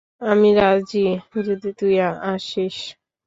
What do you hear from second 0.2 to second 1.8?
আমি রাজি, যদি